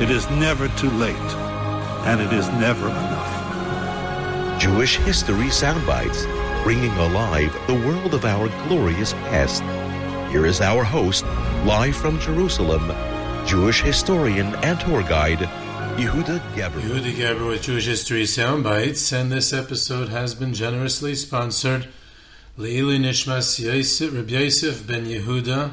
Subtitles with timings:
[0.00, 1.14] it is never too late,
[2.06, 4.58] and it is never enough.
[4.58, 6.24] Jewish History Soundbites,
[6.62, 9.62] bringing alive the world of our glorious past.
[10.32, 11.24] Here is our host,
[11.66, 12.92] live from Jerusalem,
[13.46, 15.40] Jewish historian and tour guide,
[15.98, 16.80] Yehuda Geberer.
[16.80, 21.88] Yehuda Geberer with Jewish History Soundbites, and this episode has been generously sponsored.
[22.56, 25.72] Leili Nishmas Yosef, Rabbi Yosef ben Yehuda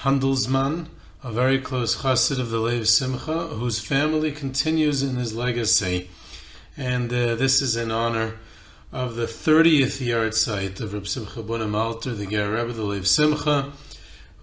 [0.00, 0.88] Handelsman,
[1.24, 6.10] a very close chassid of the Lev Simcha, whose family continues in his legacy.
[6.76, 8.34] And uh, this is in honor
[8.92, 13.72] of the 30th yahrzeit of Reb Simcha Bunim Alter, the Ger Rebbe, the Lev Simcha,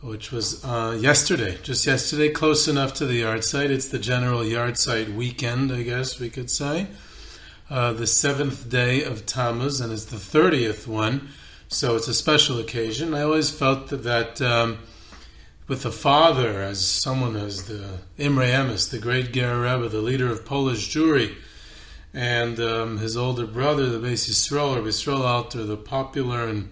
[0.01, 3.69] which was uh, yesterday, just yesterday, close enough to the yahrzeit.
[3.69, 6.87] It's the general yahrzeit weekend, I guess we could say.
[7.69, 11.29] Uh, the seventh day of Tammuz, and it's the 30th one,
[11.67, 13.13] so it's a special occasion.
[13.13, 14.79] I always felt that, that um,
[15.71, 20.29] with the father as someone as the Imre Emes, the great Ger Rebbe, the leader
[20.29, 21.33] of Polish Jewry,
[22.13, 26.71] and um, his older brother, the Beis Yisrael, or Yisrael Alter, the popular and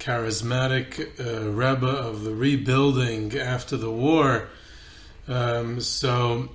[0.00, 4.48] charismatic uh, Rebbe of the rebuilding after the war.
[5.28, 6.48] Um, so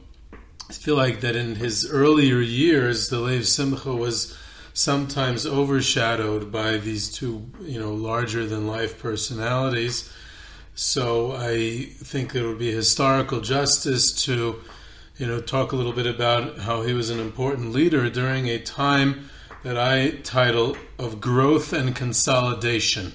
[0.70, 4.38] I feel like that in his earlier years, the Lev Simcha was
[4.74, 10.12] sometimes overshadowed by these two, you know, larger than life personalities.
[10.82, 14.62] So I think it would be historical justice to,
[15.18, 18.60] you know, talk a little bit about how he was an important leader during a
[18.60, 19.30] time
[19.64, 23.12] that I title of growth and consolidation.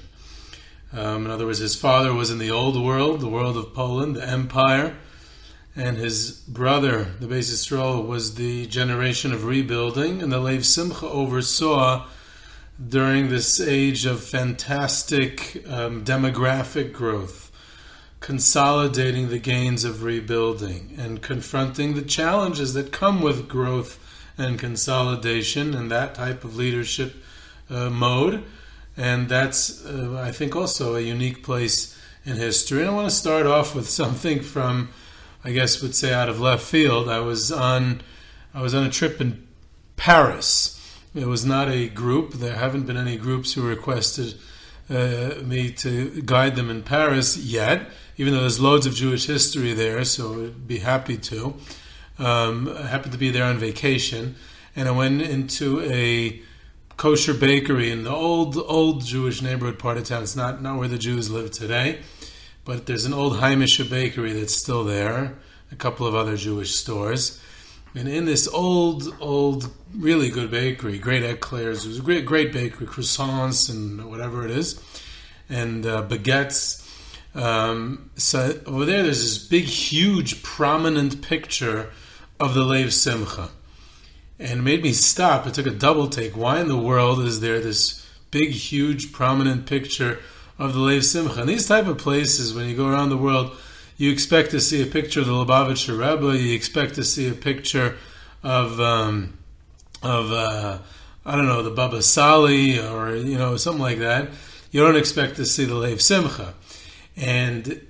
[0.92, 4.16] Um, in other words, his father was in the old world, the world of Poland,
[4.16, 4.98] the empire,
[5.75, 11.06] and his brother, the Beis Yisrael, was the generation of rebuilding, and the Lev Simcha
[11.08, 12.06] oversaw
[12.88, 17.44] during this age of fantastic um, demographic growth,
[18.24, 24.00] consolidating the gains of rebuilding and confronting the challenges that come with growth
[24.38, 27.14] and consolidation and that type of leadership
[27.68, 28.42] uh, mode.
[28.96, 32.80] And that's, uh, I think, also a unique place in history.
[32.80, 34.88] And I want to start off with something from
[35.44, 37.10] I guess would say out of left field.
[37.10, 38.00] I was on
[38.54, 39.46] I was on a trip in
[39.96, 40.70] Paris.
[41.14, 42.32] It was not a group.
[42.32, 44.36] There haven't been any groups who requested
[44.88, 49.72] uh, me to guide them in Paris yet, even though there's loads of Jewish history
[49.72, 51.54] there, so I'd be happy to.
[52.19, 54.36] Um, I happened to be there on vacation,
[54.76, 56.41] and I went into a
[56.97, 60.22] kosher bakery in the old old Jewish neighborhood part of town.
[60.22, 62.00] It's not, not where the Jews live today.
[62.64, 65.34] But there's an old Heimische bakery that's still there,
[65.70, 67.41] a couple of other Jewish stores.
[67.94, 72.52] And in this old, old, really good bakery, great eclairs, it was a great, great
[72.52, 74.82] bakery, croissants and whatever it is,
[75.48, 76.81] and uh, baguettes.
[77.34, 81.90] Um, so over there, there's this big, huge, prominent picture
[82.38, 83.50] of the Lev Simcha.
[84.38, 85.46] And it made me stop.
[85.46, 86.36] It took a double take.
[86.36, 90.18] Why in the world is there this big, huge, prominent picture
[90.58, 91.40] of the Lev Simcha.
[91.40, 93.56] And these type of places, when you go around the world,
[93.96, 96.36] you expect to see a picture of the Lubavitcher Rebbe.
[96.36, 97.96] You expect to see a picture
[98.42, 99.38] of um,
[100.02, 100.78] of uh,
[101.25, 104.30] I don't know the Baba Sali or you know something like that.
[104.70, 106.54] You don't expect to see the Lev Simcha,
[107.16, 107.81] and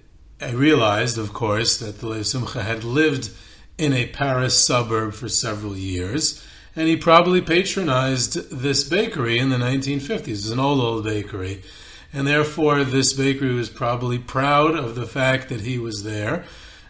[0.40, 3.30] I realized, of course, that the Lev Simcha had lived
[3.78, 6.44] in a Paris suburb for several years,
[6.76, 10.26] and he probably patronized this bakery in the 1950s.
[10.26, 11.62] It was an old old bakery
[12.14, 16.44] and therefore this bakery was probably proud of the fact that he was there.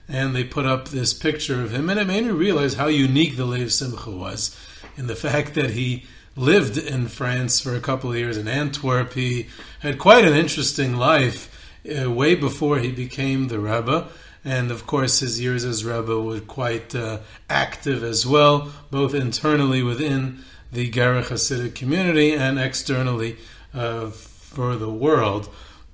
[0.06, 3.38] And they put up this picture of him, and it made me realize how unique
[3.38, 4.54] the Lev Simcha was
[4.98, 6.04] in the fact that he
[6.36, 9.14] lived in France for a couple of years in Antwerp.
[9.14, 9.46] He
[9.80, 11.50] had quite an interesting life
[11.84, 14.08] uh, way before he became the Rebbe.
[14.44, 19.82] and of course his years as Rebbe were quite uh, active as well, both internally
[19.82, 23.36] within the Ger Hasidic community and externally
[23.72, 25.48] uh, for the world.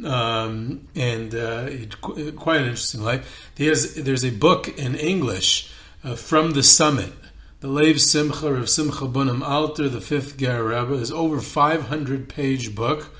[0.04, 1.68] Um, and uh,
[2.00, 3.50] quite an interesting life.
[3.54, 5.70] He has, there's a book in English
[6.02, 7.12] uh, from the summit.
[7.60, 12.74] The Lev Simcha of Simcha Bunim Alter, the fifth Ger Rebbe, is over 500 page
[12.74, 13.14] book.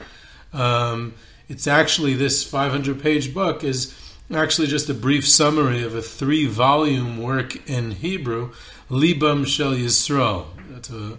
[0.54, 1.12] Um,
[1.50, 3.92] it's actually this 500 page book is
[4.32, 8.52] actually just a brief summary of a three volume work in Hebrew,
[8.88, 10.46] Libam Shel Yisrael.
[10.70, 11.16] That uh,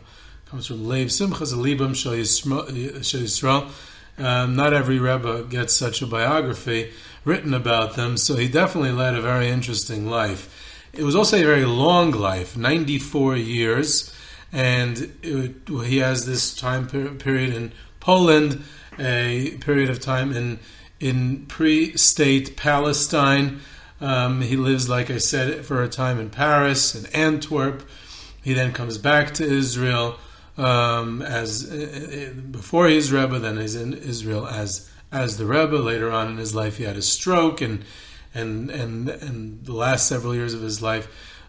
[0.50, 3.70] comes from Lev Simcha, a Libam Shel Yisrael.
[4.18, 6.94] Um, not every Rebbe gets such a biography
[7.26, 10.88] written about them, so he definitely led a very interesting life.
[10.94, 14.16] It was also a very long life, 94 years,
[14.54, 15.56] and it,
[15.86, 18.64] he has this time period in Poland,
[19.00, 20.60] a period of time in
[21.00, 23.60] in pre-state Palestine.
[24.00, 27.88] Um, he lives, like I said, for a time in Paris and Antwerp.
[28.42, 30.18] He then comes back to Israel
[30.58, 33.40] um, as uh, before he's Rebbe.
[33.40, 35.76] Then he's in Israel as as the Rebbe.
[35.76, 37.84] Later on in his life, he had a stroke, and
[38.34, 41.08] and and and the last several years of his life,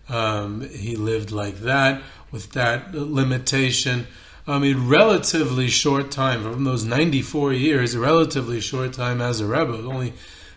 [0.08, 4.06] um, he lived like that with that limitation.
[4.46, 9.46] I mean, relatively short time from those 94 years, a relatively short time as a
[9.46, 10.14] Rebbe, only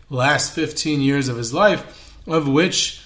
[0.10, 3.04] last 15 years of his life, of which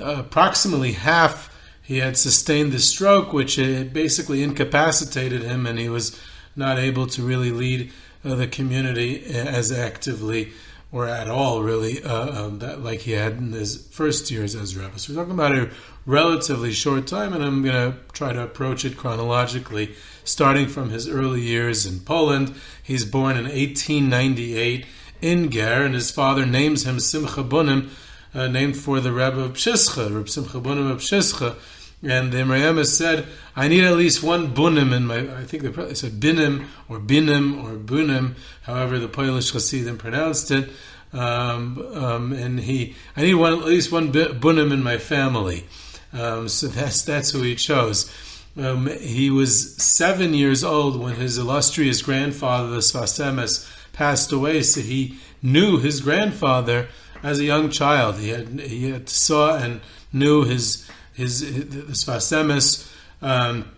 [0.00, 6.18] uh, approximately half he had sustained the stroke, which basically incapacitated him, and he was
[6.56, 7.92] not able to really lead
[8.24, 10.52] uh, the community as actively
[10.92, 14.76] or at all, really, uh, um, that, like he had in his first years as
[14.76, 14.98] Rebbe.
[14.98, 15.70] So we're talking about a
[16.04, 21.08] relatively short time, and I'm going to try to approach it chronologically starting from his
[21.08, 22.54] early years in Poland.
[22.82, 24.84] He's born in 1898
[25.22, 27.88] in Ger, and his father names him Simcha Bunim,
[28.34, 31.56] uh, named for the Rebbe of Pshischa, Reb Simcha Bunim of Pshischa.
[32.02, 35.62] And the Imre Emes said, I need at least one bunim in my, I think
[35.62, 40.70] they said binim or binim or bunim, however the Polish Hasidim pronounced it.
[41.12, 45.64] Um, um, and he, I need one, at least one bunim in my family.
[46.12, 48.12] Um, so that's, that's who he chose.
[48.56, 54.62] Um, he was seven years old when his illustrious grandfather, the Sfas passed away.
[54.62, 56.88] So he knew his grandfather
[57.22, 58.16] as a young child.
[58.16, 59.80] He had he had saw and
[60.12, 60.88] knew his
[61.22, 62.90] his, his Sfas Emes,
[63.22, 63.70] um,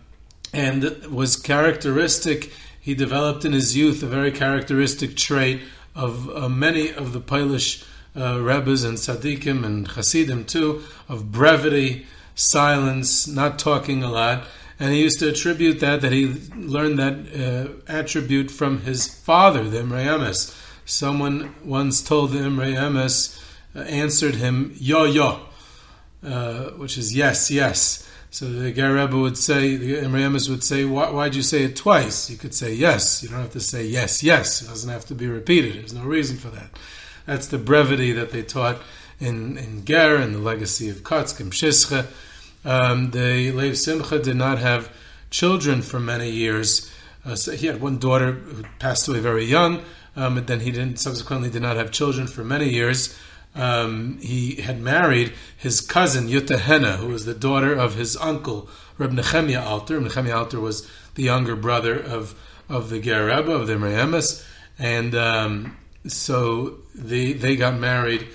[0.52, 2.52] and was characteristic.
[2.80, 5.62] He developed in his youth a very characteristic trait
[5.94, 7.84] of uh, many of the Polish
[8.16, 14.44] uh, Rebbes and Tzaddikim and Hasidim too, of brevity, silence, not talking a lot
[14.78, 19.68] and he used to attribute that that he learned that uh, attribute from his father,
[19.68, 20.34] the Imre
[20.84, 25.46] Someone once told the Imre uh, answered him yo yo,
[26.24, 28.08] uh, which is yes yes.
[28.30, 32.28] So the Rebbe would say, the Imre would say, Why, why'd you say it twice?
[32.28, 33.22] You could say yes.
[33.22, 34.60] You don't have to say yes yes.
[34.60, 35.74] It doesn't have to be repeated.
[35.74, 36.70] There's no reason for that.
[37.26, 38.78] That's the brevity that they taught
[39.20, 42.06] in in Ger and the legacy of Kotzkim Shischa.
[42.64, 44.90] Um, the Lev Simcha did not have
[45.30, 46.90] children for many years.
[47.24, 49.82] Uh, so he had one daughter who passed away very young,
[50.16, 53.18] um, and then he didn't subsequently did not have children for many years.
[53.54, 58.68] Um, he had married his cousin Yutta Henna, who was the daughter of his uncle
[58.98, 60.00] Reb Nechemia Alter.
[60.00, 62.34] Nechemia Alter was the younger brother of
[62.68, 64.44] of the Ger Rebbe of the Meremis,
[64.78, 68.26] and um, so they they got married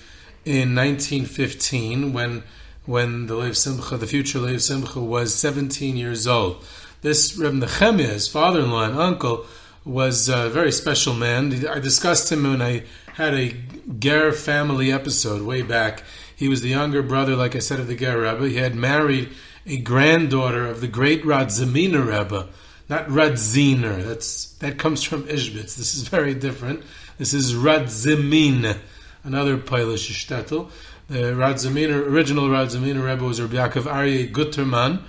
[0.46, 2.44] in 1915 when
[2.86, 6.66] when the Lev Simcha, the future Lev Simcha, was 17 years old.
[7.02, 9.46] This Reb Nechemia, his father-in-law and uncle,
[9.86, 11.68] was a very special man.
[11.68, 12.84] I discussed him when I
[13.14, 13.56] had a
[13.98, 16.04] Ger family episode way back.
[16.36, 18.50] He was the younger brother, like I said, of the Ger Rebbe.
[18.50, 19.30] He had married
[19.66, 22.48] a granddaughter of the great Radziminer Rebbe,
[22.88, 24.04] not Radziner.
[24.04, 25.76] That's that comes from Ishbitz.
[25.76, 26.84] This is very different.
[27.18, 28.78] This is Radzimin,
[29.24, 30.70] another Polish shtetl.
[31.10, 35.02] The Radziminer, original Radziminer Rebbe was Rabbi Yaakov Aryeh Guterman.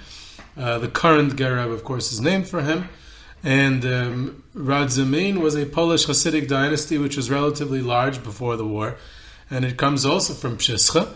[0.57, 2.89] Uh, the current Ger Rebbe, of course, is named for him.
[3.43, 8.97] And um, Radzimin was a Polish Hasidic dynasty which was relatively large before the war.
[9.51, 11.15] And it comes also from Pshischa.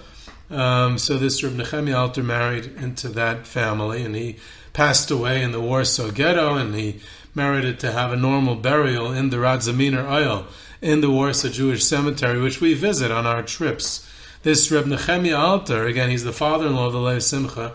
[0.51, 4.37] Um, so this Reb Nechemia Alter married into that family, and he
[4.73, 7.01] passed away in the Warsaw Ghetto, and he
[7.35, 10.47] merited to have a normal burial in the Radziminer Ohel
[10.83, 14.09] in the Warsaw Jewish Cemetery, which we visit on our trips.
[14.43, 17.73] This Reb Nechemia Alter, again, he's the father-in-law of the Lev Simcha.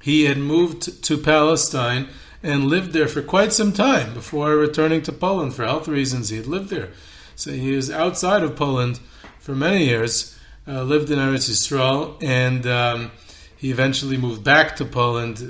[0.00, 2.08] He had moved to Palestine
[2.44, 6.28] and lived there for quite some time before returning to Poland for health reasons.
[6.28, 6.90] He had lived there,
[7.34, 9.00] so he was outside of Poland
[9.40, 10.38] for many years.
[10.66, 13.10] uh, lived in Eretz Yisrael, and um,
[13.56, 15.40] he eventually moved back to Poland,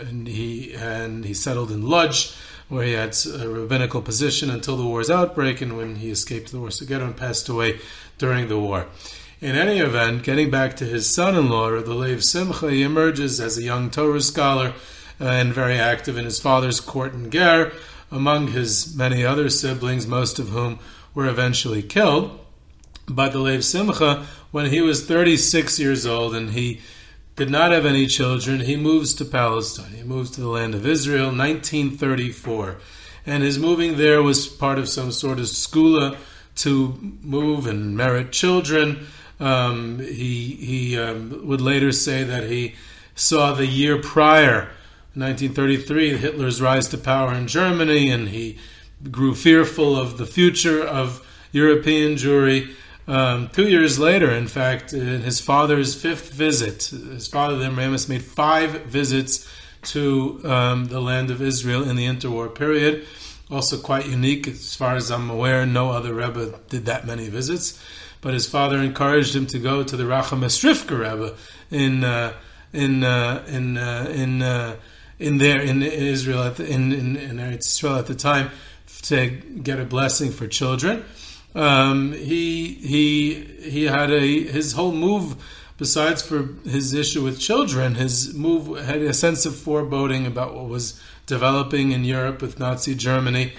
[0.00, 2.36] and he and he settled in Lodz,
[2.68, 6.58] where he had a rabbinical position until the war's outbreak, and when he escaped the
[6.58, 7.78] war together and passed away
[8.18, 8.86] during the war.
[9.40, 13.62] In any event, getting back to his son-in-law, the Lev Simcha, he emerges as a
[13.62, 14.72] young Torah scholar
[15.18, 17.72] and very active in his father's court in Ger,
[18.10, 20.78] among his many other siblings, most of whom
[21.14, 22.38] were eventually killed.
[23.08, 26.80] But the Lev Simcha, when he was 36 years old and he
[27.36, 29.92] did not have any children, he moves to Palestine.
[29.92, 32.76] He moves to the land of Israel, 1934.
[33.26, 36.16] And his moving there was part of some sort of skula
[36.56, 39.06] to move and merit children.
[39.38, 42.74] Um, he he um, would later say that he
[43.14, 44.70] saw the year prior,
[45.16, 48.58] 1933, Hitler's rise to power in Germany, and he
[49.10, 52.74] grew fearful of the future of European Jewry.
[53.08, 58.10] Um, two years later, in fact, in his father's fifth visit, his father, the Ramus,
[58.10, 59.48] made five visits
[59.84, 63.06] to um, the land of Israel in the interwar period.
[63.50, 67.82] Also quite unique, as far as I'm aware, no other Rebbe did that many visits.
[68.20, 71.36] But his father encouraged him to go to the Rachmastrivka Rebbe
[71.70, 72.34] in uh,
[72.74, 74.76] in uh, in uh, in uh,
[75.18, 78.50] in there in, in Israel at the, in, in in Israel at the time
[79.02, 79.28] to
[79.62, 81.04] get a blessing for children.
[81.54, 83.34] Um, he he
[83.70, 85.36] he had a his whole move.
[85.78, 90.68] Besides for his issue with children, his move had a sense of foreboding about what
[90.68, 93.52] was developing in Europe with Nazi Germany,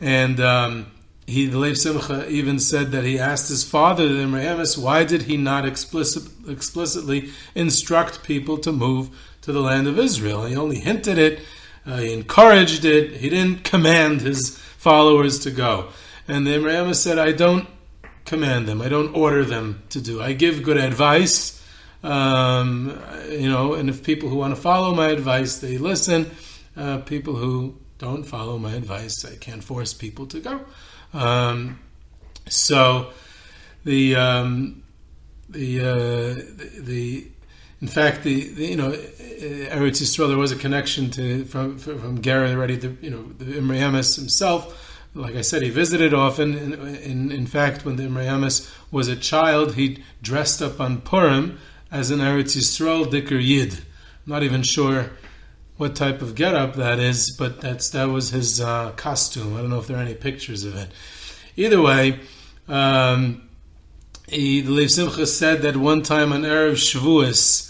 [0.00, 0.90] and um,
[1.28, 5.04] he the Lev Simcha even said that he asked his father, the Imre Emes, why
[5.04, 9.10] did he not explicit, explicitly instruct people to move
[9.42, 10.44] to the land of Israel?
[10.44, 11.40] He only hinted it,
[11.86, 15.88] uh, he encouraged it, he didn't command his followers to go.
[16.28, 17.68] And the Imre Emes said, I don't
[18.24, 20.22] command them, I don't order them to do.
[20.22, 21.56] I give good advice.
[22.02, 26.30] Um, you know, and if people who want to follow my advice, they listen.
[26.76, 30.60] Uh, people who don't follow my advice, I can't force people to go.
[31.12, 31.78] Um,
[32.48, 33.12] so
[33.84, 34.82] the um,
[35.50, 35.84] the, uh,
[36.34, 37.28] the, the
[37.80, 42.16] in fact the, the, you know Eretz Yisrael there was a connection to from from
[42.16, 44.86] Gary already the you know the Imre himself.
[45.12, 46.56] Like I said, he visited often.
[46.56, 48.48] In, in, in fact, when the Imre
[48.92, 51.58] was a child, he dressed up on Purim
[51.90, 53.72] as an Eretz Yisrael Dicker Yid.
[53.74, 55.10] I'm not even sure
[55.78, 59.56] what type of getup that is, but that's that was his uh, costume.
[59.56, 60.90] I don't know if there are any pictures of it.
[61.56, 62.20] Either way,
[62.68, 63.48] um,
[64.28, 67.69] he, Simcha said that one time on Erev Shavuos,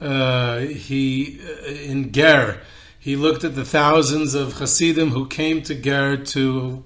[0.00, 2.60] uh, he uh, in Ger,
[2.98, 6.84] he looked at the thousands of Hasidim who came to Ger to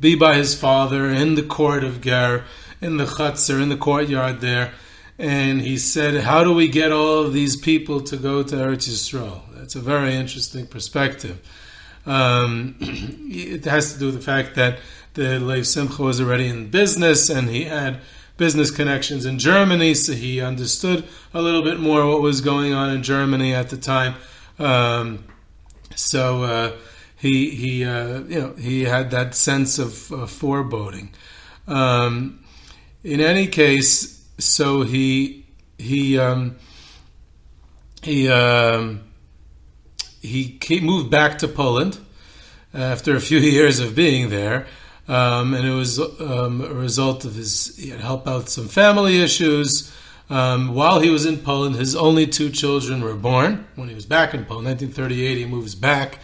[0.00, 2.44] be by his father in the court of Ger,
[2.80, 4.72] in the chutzner, in the courtyard there,
[5.18, 8.88] and he said, "How do we get all of these people to go to Eretz
[8.88, 11.40] Yisrael?" That's a very interesting perspective.
[12.06, 14.78] Um, it has to do with the fact that
[15.14, 18.00] the Lev Simcha was already in business and he had
[18.36, 22.90] business connections in Germany, so he understood a little bit more what was going on
[22.90, 24.14] in Germany at the time.
[24.58, 25.24] Um,
[25.94, 26.76] so uh,
[27.16, 31.10] he he uh, you know he had that sense of uh, foreboding.
[31.66, 32.44] Um,
[33.02, 35.46] in any case, so he
[35.78, 36.56] he um,
[38.02, 39.02] he um,
[40.20, 41.98] he moved back to Poland
[42.72, 44.66] after a few years of being there.
[45.06, 49.20] Um, and it was um, a result of his he had help out some family
[49.20, 49.94] issues.
[50.30, 53.66] Um, while he was in Poland, his only two children were born.
[53.74, 56.18] When he was back in Poland, 1938, he moves back,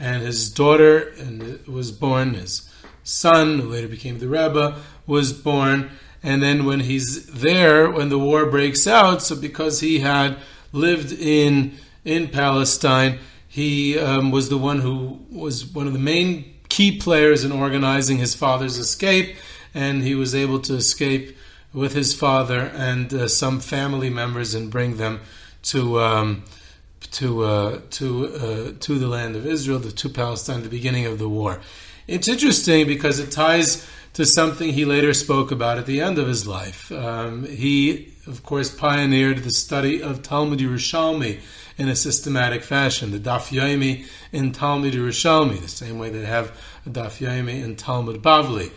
[0.00, 2.34] and his daughter and was born.
[2.34, 2.68] His
[3.04, 5.90] son, who later became the Rebbe, was born.
[6.22, 10.38] And then when he's there, when the war breaks out, so because he had
[10.72, 16.55] lived in in Palestine, he um, was the one who was one of the main
[16.76, 19.34] key players in organizing his father's escape,
[19.72, 21.34] and he was able to escape
[21.72, 25.18] with his father and uh, some family members and bring them
[25.62, 26.44] to um,
[27.12, 31.30] to uh, to uh, to the land of Israel, to Palestine, the beginning of the
[31.30, 31.60] war.
[32.06, 36.28] It's interesting because it ties to something he later spoke about at the end of
[36.28, 36.92] his life.
[36.92, 41.40] Um, he, of course, pioneered the study of Talmud Yerushalmi
[41.76, 43.10] in a systematic fashion.
[43.10, 47.76] The Daf Yomi in Talmud Yerushalmi, the same way they have a Daf Yomi in
[47.76, 48.70] Talmud Bavli.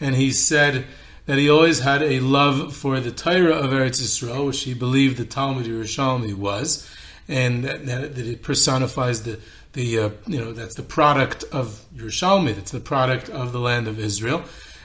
[0.00, 0.86] And he said
[1.26, 5.18] that he always had a love for the Torah of Eretz Yisrael, which he believed
[5.18, 6.88] the Talmud Yerushalmi was,
[7.28, 9.38] and that, that it personifies the
[9.74, 13.86] the uh, you know that's the product of Yerushalmi, that's the product of the land
[13.86, 14.42] of Israel.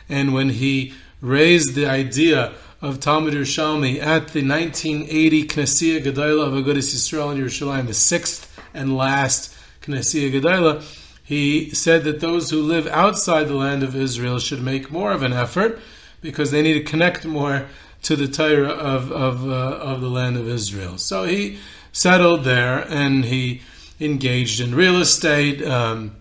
[0.09, 2.53] And when he raised the idea
[2.83, 8.59] of Talmud Yerushalmi at the 1980 Knessia Gedola of Agudas Yisrael in Yerushalayim, the sixth
[8.73, 10.83] and last Knessia Gedola,
[11.23, 15.23] he said that those who live outside the land of Israel should make more of
[15.23, 15.79] an effort
[16.19, 17.67] because they need to connect more
[18.01, 20.97] to the Torah of of, uh, of the land of Israel.
[20.97, 21.59] So he
[21.93, 23.61] settled there and he
[24.01, 25.65] engaged in real estate.
[25.65, 26.17] Um,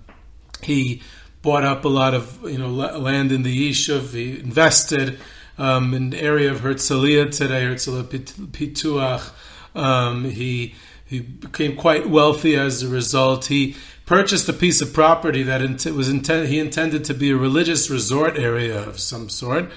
[0.63, 1.03] he
[1.43, 4.13] bought up a lot of you know land in the Yishuv.
[4.13, 5.19] He invested
[5.59, 9.33] um, in the area of Herzliya today, Herzliya Pituach.
[9.75, 13.47] Um, he he became quite wealthy as a result.
[13.47, 15.61] He purchased a piece of property that
[15.95, 19.71] was intent, he intended to be a religious resort area of some sort.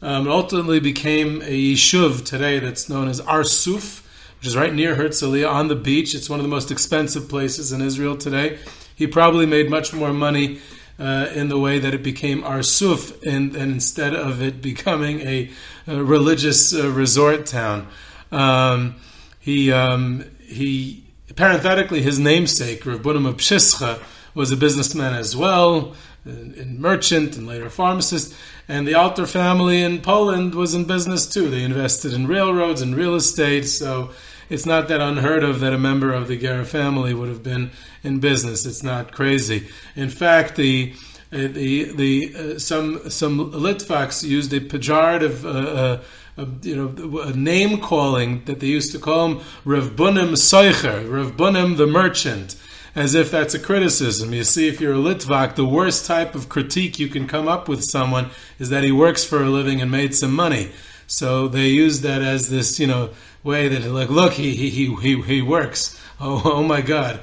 [0.00, 4.02] Um, it ultimately became a yishuv today that's known as Arsuf,
[4.38, 6.14] which is right near Herzliya on the beach.
[6.14, 8.58] It's one of the most expensive places in Israel today.
[8.94, 10.60] He probably made much more money
[10.98, 15.50] uh, in the way that it became Arsuf, and, and instead of it becoming a,
[15.86, 17.88] a religious uh, resort town.
[18.32, 18.96] Um,
[19.38, 24.02] he um, he parenthetically his namesake Rav of Pshischa
[24.34, 28.34] was a businessman as well, and merchant and later pharmacist.
[28.68, 31.48] And the Alter family in Poland was in business too.
[31.48, 33.62] They invested in railroads and real estate.
[33.62, 34.10] So
[34.48, 37.70] it's not that unheard of that a member of the Gera family would have been
[38.02, 38.64] in business.
[38.66, 39.68] It's not crazy.
[39.94, 40.94] In fact, the
[41.30, 45.44] uh, the the uh, some some Litvaks used a pejorative.
[45.44, 46.02] Uh,
[46.38, 51.12] uh, you know, a name calling that they used to call him Rav Bunim Seicher,
[51.12, 52.54] Rav Bunim the merchant,
[52.94, 54.32] as if that's a criticism.
[54.32, 57.68] You see, if you're a Litvak, the worst type of critique you can come up
[57.68, 60.70] with someone is that he works for a living and made some money.
[61.08, 63.10] So they use that as this, you know,
[63.48, 65.96] way that like, look, he he he he works.
[66.20, 67.20] Oh oh my God.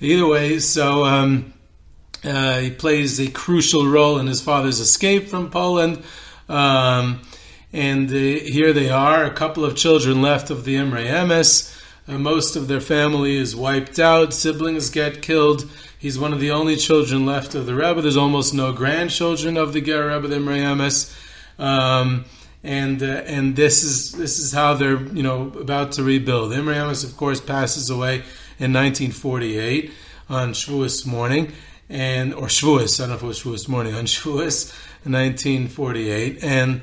[0.00, 1.52] Either way, so um,
[2.22, 6.04] uh, he plays a crucial role in his father's escape from Poland.
[6.48, 7.22] Um,
[7.72, 11.76] and uh, here they are, a couple of children left of the Imre Emes.
[12.06, 14.32] Uh, most of their family is wiped out.
[14.32, 15.68] Siblings get killed.
[15.98, 18.00] He's one of the only children left of the Rebbe.
[18.00, 21.12] There's almost no grandchildren of the Ger Rebbe, the Imre Emes.
[21.58, 22.26] Um,
[22.66, 26.52] and uh, and this is this is how they're you know about to rebuild.
[26.52, 28.16] Imre Emes, of course, passes away
[28.58, 29.92] in 1948
[30.28, 31.52] on Shavuos morning,
[31.88, 34.72] and or Shavuos, I don't know if it was Shavuos morning on Shavuos,
[35.04, 36.80] 1948, and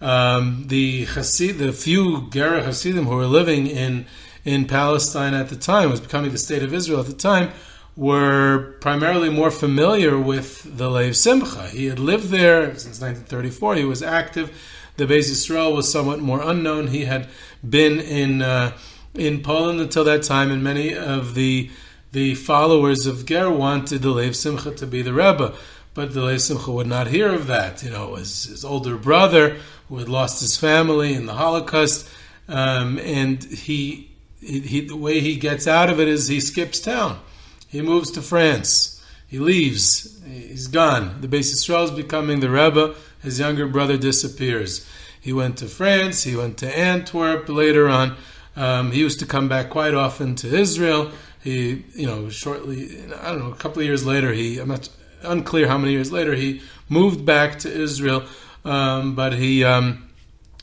[0.00, 4.06] um, the Hasid, the few Gera Hasidim who were living in
[4.44, 7.50] in Palestine at the time, was becoming the state of Israel at the time,
[7.96, 11.68] were primarily more familiar with the Lev Simcha.
[11.68, 13.74] He had lived there since 1934.
[13.76, 14.52] He was active
[14.96, 16.88] the Beis Yisrael was somewhat more unknown.
[16.88, 17.28] He had
[17.68, 18.76] been in uh,
[19.14, 21.70] in Poland until that time, and many of the
[22.12, 25.54] the followers of Ger wanted the Lev Simcha to be the Rebbe,
[25.94, 27.82] but the Lev Simcha would not hear of that.
[27.82, 29.56] You know, it was his older brother
[29.88, 32.08] who had lost his family in the Holocaust,
[32.48, 37.20] um, and he, he the way he gets out of it is he skips town.
[37.68, 39.02] He moves to France.
[39.26, 40.22] He leaves.
[40.24, 41.20] He's gone.
[41.20, 44.86] The Beis Yisrael is becoming the Rebbe his younger brother disappears.
[45.20, 48.16] He went to France, he went to Antwerp later on.
[48.56, 51.10] Um, he used to come back quite often to Israel.
[51.42, 54.88] He, you know, shortly, I don't know, a couple of years later, he, I'm not
[55.22, 58.24] unclear how many years later, he moved back to Israel.
[58.64, 60.08] Um, but he, um,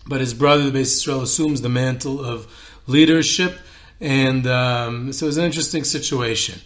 [0.08, 2.48] but his brother, the Beis Israel, assumes the mantle of
[2.88, 3.60] leadership,
[4.00, 6.60] and um, so it's an interesting situation.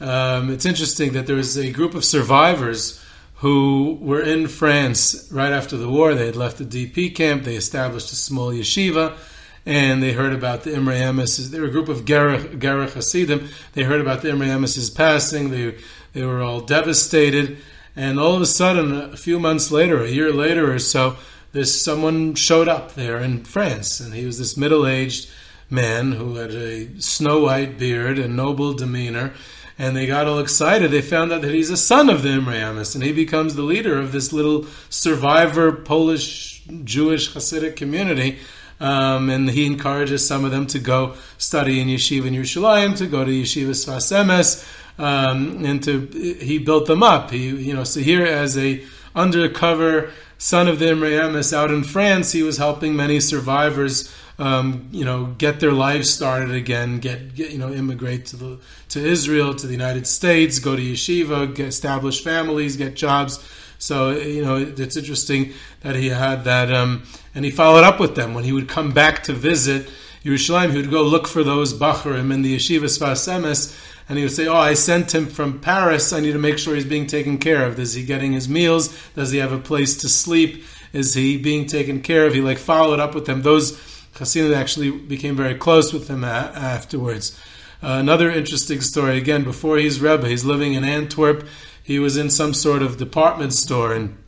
[0.00, 3.04] Um, it's interesting that there is a group of survivors
[3.40, 6.14] who were in France right after the war.
[6.14, 7.44] They had left the DP camp.
[7.44, 9.16] They established a small yeshiva,
[9.64, 11.50] and they heard about the Imre Emes.
[11.50, 13.48] They were a group of Gerach Hasidim.
[13.72, 15.50] They heard about the Imre Emes' passing.
[15.50, 15.74] They
[16.12, 17.58] they were all devastated,
[17.96, 21.16] and all of a sudden, a few months later, a year later or so,
[21.52, 25.30] this someone showed up there in France, and he was this middle-aged
[25.70, 29.32] man who had a snow white beard and noble demeanor
[29.80, 30.90] and they got all excited.
[30.90, 33.62] They found out that he's a son of the Imre Emes, and he becomes the
[33.62, 38.40] leader of this little survivor Polish Jewish Hasidic community.
[38.78, 43.06] Um, and he encourages some of them to go study in yeshiva in Yerushalayim, to
[43.06, 44.66] go to yeshiva Sfas Emes,
[44.98, 47.30] um, and to he built them up.
[47.30, 52.32] He, you know, so here as a undercover son of the Imre out in France,
[52.32, 57.50] he was helping many survivors um, you know, get their lives started again, get, get,
[57.50, 61.68] you know, immigrate to the to Israel, to the United States, go to yeshiva, get,
[61.68, 63.38] establish families, get jobs.
[63.78, 67.02] So you know, it's interesting that he had that, um,
[67.34, 69.90] and he followed up with them when he would come back to visit
[70.24, 70.70] Yerushalayim.
[70.70, 74.32] He would go look for those bacharim in the yeshiva Sfas Emes, and he would
[74.32, 76.14] say, "Oh, I sent him from Paris.
[76.14, 77.78] I need to make sure he's being taken care of.
[77.78, 78.88] Is he getting his meals?
[79.14, 82.34] Does he have a place to sleep?" is he being taken care of?
[82.34, 83.42] He like followed up with them.
[83.42, 83.78] Those
[84.14, 87.38] Hasidim actually became very close with him a- afterwards.
[87.82, 89.16] Uh, another interesting story.
[89.16, 91.46] Again, before he's Rebbe, he's living in Antwerp.
[91.82, 94.18] He was in some sort of department store, and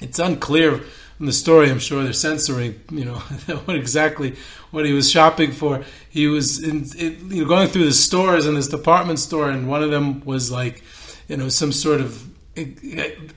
[0.00, 0.78] it's unclear
[1.16, 1.70] from the story.
[1.70, 3.14] I'm sure they're censoring, you know,
[3.64, 4.36] what exactly
[4.70, 5.82] what he was shopping for.
[6.10, 9.68] He was in, in, you know, going through the stores in this department store, and
[9.68, 10.82] one of them was like,
[11.26, 12.29] you know, some sort of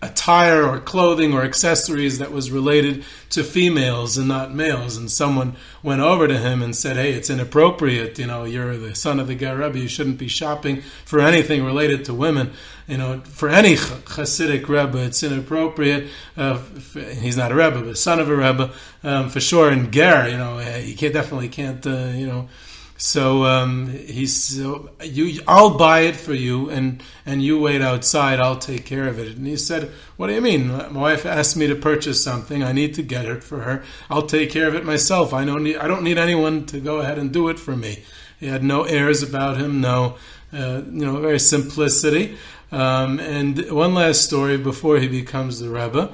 [0.01, 4.97] attire or clothing or accessories that was related to females and not males.
[4.97, 8.19] And someone went over to him and said, "Hey, it's inappropriate.
[8.19, 9.79] You know, you're the son of the Ger Rebbe.
[9.79, 12.51] You shouldn't be shopping for anything related to women.
[12.87, 16.09] You know, for any Hasidic Rebbe, it's inappropriate.
[16.35, 16.59] Uh,
[17.19, 18.71] he's not a Rebbe, but son of a Rebbe
[19.03, 19.69] um, for sure.
[19.69, 21.85] And Ger, you know, he can't, definitely can't.
[21.85, 22.49] Uh, you know."
[23.05, 25.41] So um, he's so you.
[25.45, 28.39] I'll buy it for you, and and you wait outside.
[28.39, 29.35] I'll take care of it.
[29.35, 30.69] And he said, "What do you mean?
[30.69, 32.63] My wife asked me to purchase something.
[32.63, 33.83] I need to get it for her.
[34.09, 35.33] I'll take care of it myself.
[35.33, 35.75] I don't need.
[35.75, 38.03] I don't need anyone to go ahead and do it for me."
[38.39, 39.81] He had no airs about him.
[39.81, 40.15] No,
[40.53, 42.37] uh, you know, very simplicity.
[42.71, 46.09] Um, and one last story before he becomes the Rebbe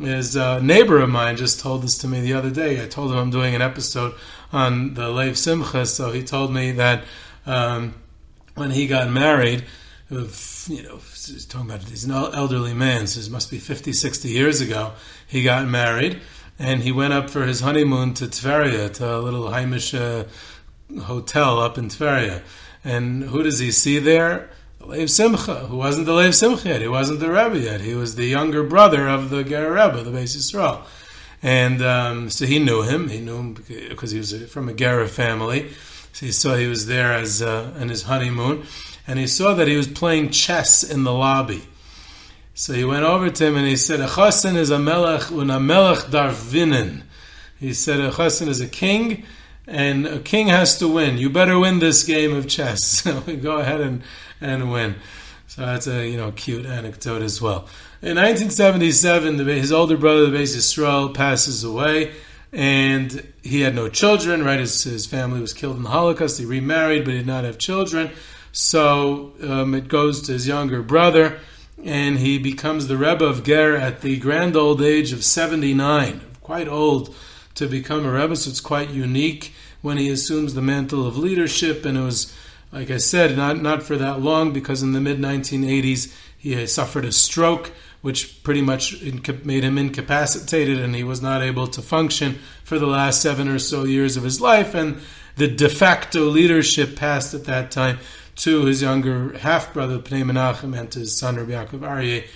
[0.00, 2.82] is a neighbor of mine just told this to me the other day.
[2.82, 4.14] I told him I'm doing an episode
[4.52, 7.04] on the Lev Simcha, so he told me that
[7.46, 7.94] um,
[8.54, 9.64] when he got married,
[10.10, 14.28] you know, he's talking about he's an elderly man, so it must be 50, 60
[14.28, 14.92] years ago,
[15.26, 16.20] he got married,
[16.58, 20.24] and he went up for his honeymoon to Tveria, to a little Heimish uh,
[21.02, 22.42] hotel up in Tveria.
[22.84, 24.50] And who does he see there?
[24.78, 27.94] The Lev Simcha, who wasn't the Lev Simcha yet, he wasn't the Rebbe yet, he
[27.94, 30.84] was the younger brother of the Ger Rebbe, the Beis Yisrael.
[31.42, 33.08] And um, so he knew him.
[33.08, 33.54] He knew him
[33.88, 35.70] because he was from a Gera family.
[36.12, 38.64] So he saw he was there as uh, his honeymoon,
[39.06, 41.64] and he saw that he was playing chess in the lobby.
[42.54, 45.50] So he went over to him and he said, "A chassan is a melech un
[45.50, 47.02] a melech darvinen."
[47.58, 49.24] He said, "A chassan is a king,
[49.66, 51.16] and a king has to win.
[51.16, 52.82] You better win this game of chess.
[53.02, 54.02] So go ahead and
[54.40, 54.96] and win."
[55.48, 57.68] So that's a you know cute anecdote as well.
[58.02, 62.12] In 1977, the, his older brother, the Beis Yisrael, passes away,
[62.52, 64.42] and he had no children.
[64.42, 66.40] Right, his, his family was killed in the Holocaust.
[66.40, 68.10] He remarried, but he did not have children.
[68.50, 71.38] So um, it goes to his younger brother,
[71.84, 76.66] and he becomes the Rebbe of Ger at the grand old age of 79, quite
[76.66, 77.14] old
[77.54, 78.34] to become a Rebbe.
[78.34, 82.34] So it's quite unique when he assumes the mantle of leadership, and it was
[82.72, 87.04] like I said, not, not for that long because in the mid 1980s he suffered
[87.04, 87.70] a stroke,
[88.02, 89.00] which pretty much
[89.44, 93.58] made him incapacitated and he was not able to function for the last seven or
[93.58, 94.74] so years of his life.
[94.74, 95.00] And
[95.36, 97.98] the de facto leadership passed at that time
[98.36, 102.26] to his younger half brother, Pnei Menachem, and to his son, Rabbi Yaakov Aryeh,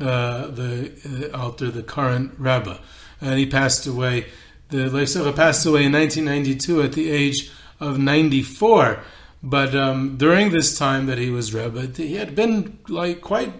[0.00, 2.80] uh, the uh, alter, the current Rebbe.
[3.20, 4.26] And he passed away,
[4.70, 9.04] the Leif passed away in 1992 at the age of 94.
[9.44, 13.52] But um, during this time that he was Rebbe, he had been like quite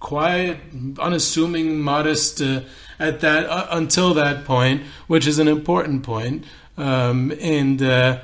[0.00, 0.58] quiet,
[0.98, 2.62] unassuming, modest uh,
[2.98, 6.44] at that uh, until that point, which is an important point.
[6.76, 8.20] Um, and uh,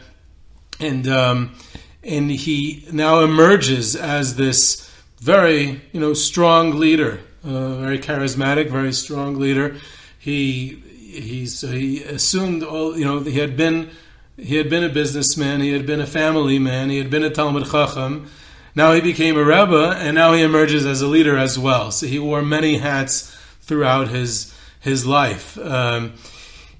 [0.80, 1.54] and um,
[2.02, 8.92] and he now emerges as this very you know strong leader, uh, very charismatic, very
[8.92, 9.76] strong leader.
[10.18, 13.90] He he's he assumed all you know he had been
[14.36, 17.30] he had been a businessman, he had been a family man, he had been a
[17.30, 18.28] Talmud Chacham
[18.74, 21.90] now he became a Rebbe, and now he emerges as a leader as well.
[21.90, 25.56] So he wore many hats throughout his his life.
[25.58, 26.12] Um,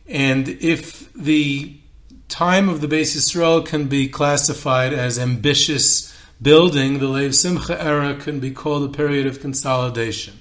[0.07, 1.75] and if the
[2.29, 8.15] time of the Beis Yisrael can be classified as ambitious building, the Lev Simcha era
[8.15, 10.35] can be called a period of consolidation,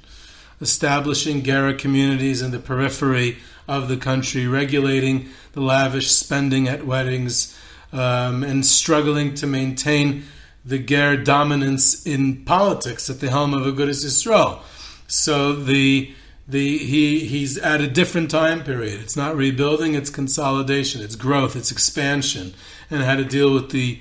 [0.59, 3.37] establishing Gera communities in the periphery
[3.67, 7.57] of the country, regulating the lavish spending at weddings,
[7.93, 10.23] um, and struggling to maintain
[10.65, 14.61] the Ger dominance in politics at the helm of Agudas Yisrael.
[15.07, 16.13] So the
[16.47, 18.99] the he he's at a different time period.
[18.99, 22.53] It's not rebuilding; it's consolidation, it's growth, it's expansion,
[22.89, 23.99] and how to deal with the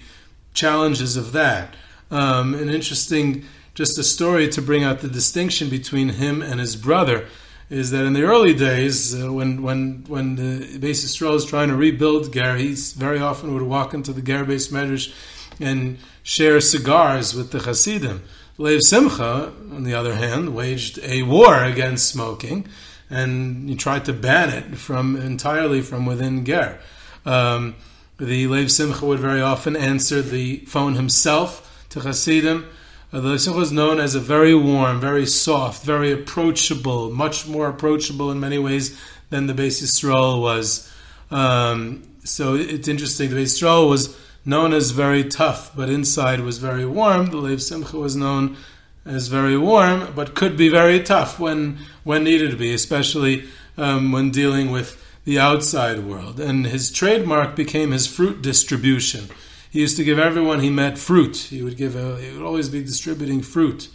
[0.55, 1.75] challenges of that.
[2.11, 3.45] Um, an interesting,
[3.75, 7.27] just a story to bring out the distinction between him and his brother
[7.71, 11.69] is that in the early days, uh, when when when the Beis Yisrael is trying
[11.69, 15.13] to rebuild Ger, he very often would walk into the Ger beis medrash
[15.61, 18.23] and share cigars with the Hasidim.
[18.59, 22.67] Lev Simcha, on the other hand, waged a war against smoking,
[23.11, 26.79] and he tried to ban it from entirely from within Ger.
[27.25, 27.75] Um,
[28.19, 32.67] the Lev Simcha would very often answer the phone himself to Hasidim.
[33.13, 37.47] Uh, the Lev Simcha was known as a very warm, very soft, very approachable, much
[37.47, 38.99] more approachable in many ways
[39.31, 40.93] than the Beis Yisrael was.
[41.31, 43.31] Um, so it's interesting.
[43.31, 47.27] The Beis Yisrael was known as very tough, but inside was very warm.
[47.27, 48.57] The Lev Simcha was known
[49.05, 53.45] as very warm, but could be very tough when when needed to be, especially
[53.77, 56.41] um, when dealing with the outside world.
[56.41, 59.29] And his trademark became his fruit distribution.
[59.71, 61.37] He used to give everyone he met fruit.
[61.37, 61.97] He would give.
[61.97, 63.89] A, he would always be distributing fruit.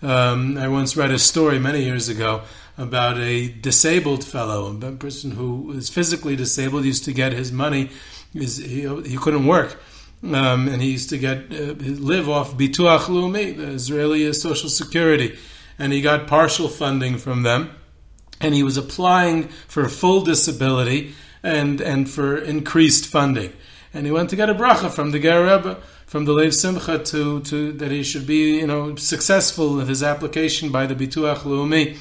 [0.00, 2.42] Um, I once read a story many years ago
[2.78, 7.90] about a disabled fellow, a person who was physically disabled, used to get his money.
[8.32, 9.80] He, he couldn't work.
[10.22, 15.38] Um, and he used to get uh, live off Bituach Leumi, the Israeli Social Security,
[15.78, 17.70] and he got partial funding from them,
[18.40, 23.52] and he was applying for full disability and and for increased funding,
[23.94, 26.98] and he went to get a bracha from the Ger Rebbe, from the Lev Simcha
[26.98, 31.42] to to that he should be you know successful in his application by the Bituach
[31.44, 31.96] Leumi.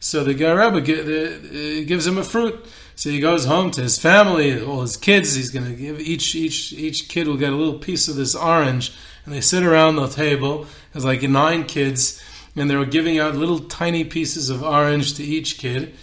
[0.00, 2.64] So the Ger Rebbe uh, gives him a fruit.
[2.98, 5.36] So he goes home to his family, all his kids.
[5.36, 8.34] He's going to give each each each kid will get a little piece of this
[8.34, 8.92] orange,
[9.24, 10.66] and they sit around the table.
[10.92, 12.20] There's like nine kids,
[12.56, 15.94] and they were giving out little tiny pieces of orange to each kid.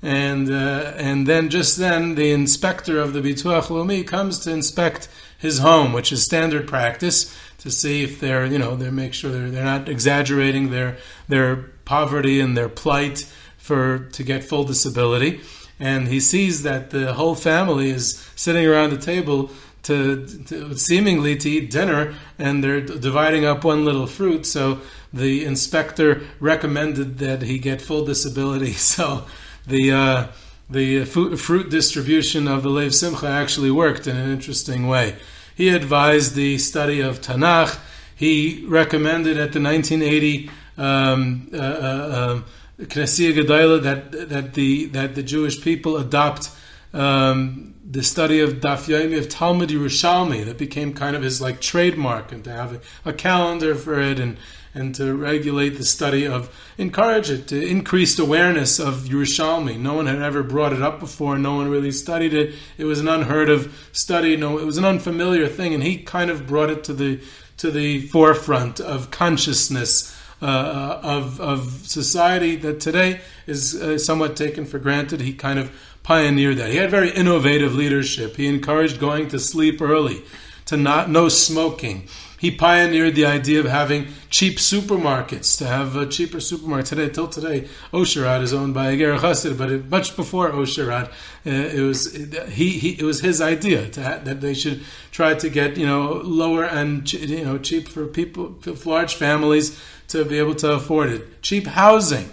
[0.00, 5.10] And uh, and then just then the inspector of the Bituach Leumi comes to inspect
[5.36, 9.30] his home, which is standard practice to see if they're you know they make sure
[9.30, 10.96] they're, they're not exaggerating their
[11.28, 15.42] their poverty and their plight for to get full disability.
[15.80, 19.50] And he sees that the whole family is sitting around the table
[19.84, 24.44] to, to, seemingly to eat dinner, and they're dividing up one little fruit.
[24.44, 24.80] So
[25.12, 28.72] the inspector recommended that he get full disability.
[28.78, 29.24] So
[29.66, 30.26] the uh,
[30.70, 35.16] the fruit distribution of the Lev Simcha actually worked in an interesting way.
[35.54, 37.78] He advised the study of Tanakh.
[38.14, 42.44] He recommended at the 1980 um, uh, uh, um,
[42.78, 46.50] Knessia Gedola that that the that the Jewish people adopt
[46.92, 51.60] um, the study of Daf Yomi of Talmud Yerushalmi that became kind of his like
[51.60, 54.38] trademark, and to have a, a, calendar for it, and
[54.74, 59.76] and to regulate the study of encourage it to increased awareness of Yerushalmi.
[59.78, 61.36] No one had ever brought it up before.
[61.36, 62.54] No one really studied it.
[62.76, 64.36] It was an unheard of study.
[64.36, 67.20] No, it was an unfamiliar thing, and he kind of brought it to the
[67.56, 74.36] to the forefront of consciousness uh, uh, of, of society that today is uh, somewhat
[74.36, 75.20] taken for granted.
[75.20, 75.72] He kind of
[76.04, 76.70] pioneered that.
[76.70, 78.36] He had very innovative leadership.
[78.36, 80.22] He encouraged going to sleep early,
[80.66, 82.08] to not no smoking.
[82.38, 86.86] He pioneered the idea of having cheap supermarkets, to have a cheaper supermarket.
[86.86, 90.92] Today, till today, Osher Ad is owned by Ager Chassid, but it, much before Osher
[90.92, 91.08] Ad,
[91.44, 95.34] uh, it was it, he, he, it was his idea ha- that they should try
[95.34, 100.24] to get you know lower and you know cheap for people, for large families to
[100.24, 101.42] be able to afford it.
[101.42, 102.30] Cheap housing,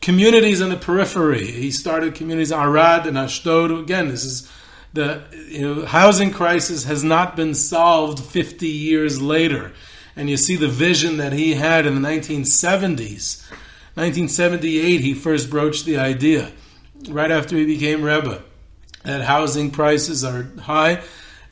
[0.00, 1.44] communities in the periphery.
[1.46, 3.70] He started communities Arad and Ashdod.
[3.70, 4.50] Again, this is
[4.96, 9.72] the you know, housing crisis has not been solved 50 years later.
[10.16, 13.48] And you see the vision that he had in the 1970s.
[13.94, 16.50] 1978, he first broached the idea,
[17.08, 18.42] right after he became Rebbe,
[19.04, 21.02] that housing prices are high.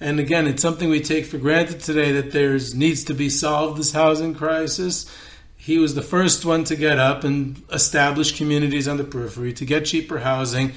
[0.01, 3.79] And again, it's something we take for granted today that there needs to be solved,
[3.79, 5.09] this housing crisis
[5.65, 9.65] he was the first one to get up and establish communities on the periphery, to
[9.65, 10.73] get cheaper housing,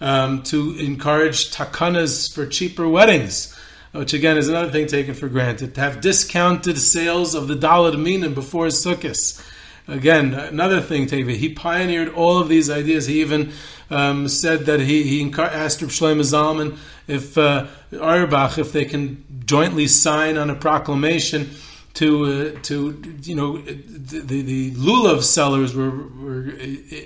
[0.00, 3.54] um, to encourage takanas for cheaper weddings,
[3.92, 8.00] which again is another thing taken for granted, to have discounted sales of the Daled
[8.00, 9.44] Minim before Sukkot.
[9.88, 11.30] Again, another thing taken.
[11.30, 13.06] He pioneered all of these ideas.
[13.06, 13.52] He even
[13.90, 19.24] um, said that he, he asked Reb Shlomo Zalman if uh, Auerbach, if they can
[19.46, 21.50] jointly sign on a proclamation
[21.98, 26.48] to uh, to you know the, the, lulav sellers were, were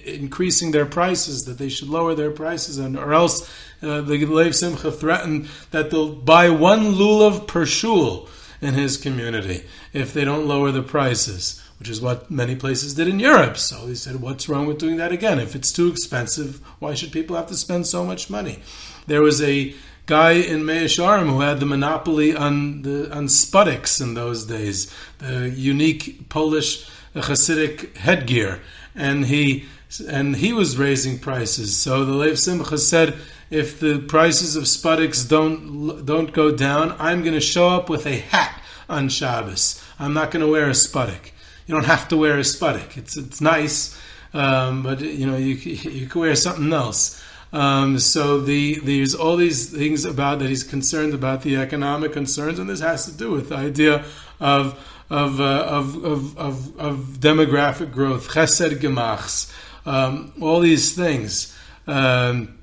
[0.05, 3.48] increasing their prices that they should lower their prices and or else
[3.83, 8.28] uh, the Lev Simcha threatened that they'll buy one lulav per shul
[8.61, 13.09] in his community if they don't lower the prices which is what many places did
[13.09, 13.59] in Europe.
[13.59, 15.40] So he said, What's wrong with doing that again?
[15.40, 18.61] If it's too expensive, why should people have to spend so much money?
[19.09, 19.74] There was a
[20.06, 24.92] guy in Meah Shearim who had the monopoly on the on spudiks in those days,
[25.18, 28.60] the unique Polish Hasidic headgear,
[28.94, 29.66] and he
[30.08, 31.76] and he was raising prices.
[31.76, 33.14] So the Lev Simcha said,
[33.50, 38.06] if the prices of spudiks don't don't go down, I'm going to show up with
[38.06, 39.82] a hat on Shabbos.
[39.98, 41.32] I'm not going to wear a spudik.
[41.66, 42.96] You don't have to wear a spudik.
[42.96, 43.98] It's it's nice,
[44.32, 47.22] um, but you know you you can wear something else.
[47.52, 52.58] Um, so the, there's all these things about that he's concerned about the economic concerns,
[52.58, 54.04] and this has to do with the idea
[54.40, 54.78] of
[55.10, 59.52] of uh, of, of, of, of, demographic growth, chesed gemachs,
[59.84, 61.54] um, all these things.
[61.86, 62.58] Um,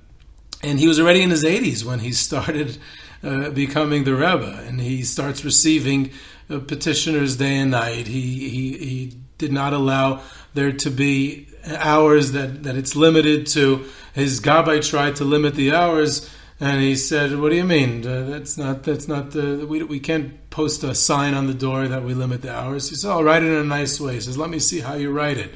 [0.63, 2.79] and he was already in his 80s when he started
[3.23, 6.09] uh, becoming the Rebbe, and he starts receiving
[6.49, 8.07] uh, petitioners day and night.
[8.07, 10.23] He, he, he did not allow
[10.55, 13.85] there to be hours that, that it's limited to.
[14.13, 18.05] His Gabbai tried to limit the hours, and he said, "What do you mean?
[18.05, 21.87] Uh, that's not that's not the we, we can't post a sign on the door
[21.87, 24.21] that we limit the hours." He said, "I'll write it in a nice way." He
[24.21, 25.53] says, "Let me see how you write it."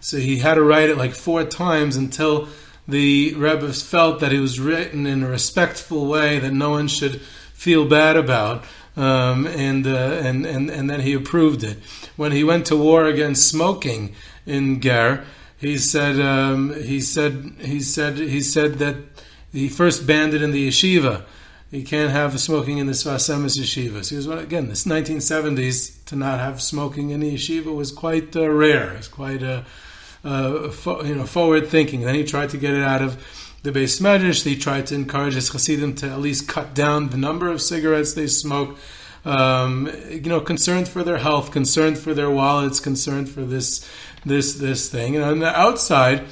[0.00, 2.48] So he had to write it like four times until
[2.86, 7.20] the Rebbe felt that it was written in a respectful way that no one should
[7.52, 8.64] feel bad about,
[8.96, 11.78] um, and, uh, and and and then he approved it.
[12.16, 14.14] When he went to war against smoking
[14.46, 15.24] in Ger,
[15.66, 18.96] he said um, he said he said he said that
[19.52, 21.24] he first banned it in the yeshiva.
[21.70, 24.04] You can't have smoking in the Sfas Emes yeshiva.
[24.04, 28.36] So he was, again, this 1970s to not have smoking in the yeshiva was quite
[28.36, 28.92] uh, rare.
[28.92, 29.64] It's quite a
[30.24, 32.02] uh, fo- you know, forward thinking.
[32.02, 33.16] Then he tried to get it out of
[33.62, 34.44] the beis medrash.
[34.44, 38.14] He tried to encourage his chassidim to at least cut down the number of cigarettes
[38.14, 38.76] they smoke.
[39.26, 43.86] Um, you know, concerned for their health, concerned for their wallets, concerned for this,
[44.24, 45.16] this, this thing.
[45.16, 46.24] And on the outside,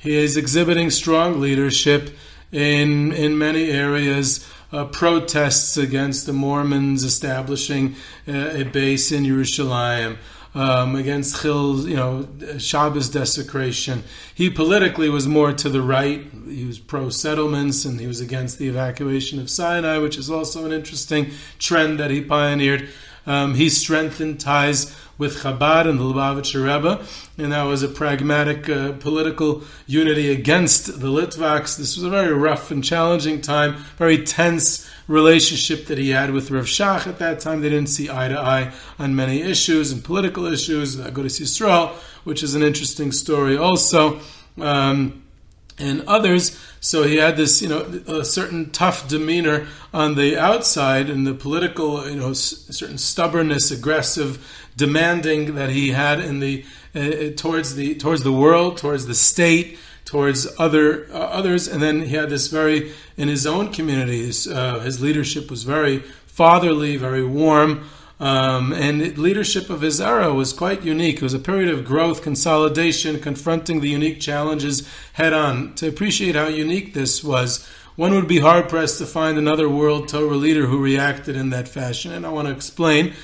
[0.00, 2.16] he is exhibiting strong leadership
[2.50, 4.46] in in many areas.
[4.70, 7.94] Uh, protests against the Mormons establishing
[8.28, 10.18] uh, a base in Jerusalem
[10.58, 12.26] um, against Chil's, you know,
[12.58, 14.02] Shabbos desecration.
[14.34, 16.26] He politically was more to the right.
[16.48, 20.66] He was pro settlements and he was against the evacuation of Sinai, which is also
[20.66, 22.88] an interesting trend that he pioneered.
[23.24, 27.04] Um, he strengthened ties with Chabad and the Lubavitcher Rebbe,
[27.36, 31.76] and that was a pragmatic uh, political unity against the Litvaks.
[31.76, 36.50] This was a very rough and challenging time, very tense relationship that he had with
[36.50, 37.60] Rav Shach at that time.
[37.60, 40.96] They didn't see eye to eye on many issues and political issues.
[40.96, 41.90] To Yisrael,
[42.24, 44.20] which is an interesting story also.
[44.60, 45.24] Um,
[45.78, 46.58] and others.
[46.80, 51.34] So he had this, you know, a certain tough demeanor on the outside, and the
[51.34, 56.64] political, you know, certain stubbornness, aggressive, demanding that he had in the
[56.94, 62.02] uh, towards the towards the world, towards the state, towards other uh, others, and then
[62.02, 64.46] he had this very in his own communities.
[64.46, 67.84] Uh, his leadership was very fatherly, very warm,
[68.20, 71.16] um, and leadership of his era was quite unique.
[71.16, 75.74] It was a period of growth, consolidation, confronting the unique challenges head on.
[75.74, 80.08] To appreciate how unique this was, one would be hard pressed to find another world
[80.08, 82.12] Torah leader who reacted in that fashion.
[82.12, 83.14] And I want to explain.